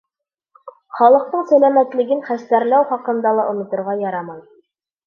[0.99, 4.47] Халыҡтың сәләмәтлеген хәстәрләү хаҡында ла оноторға ярамай.